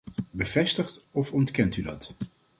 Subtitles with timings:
[0.33, 2.13] Bevestigt of ontkent u dat?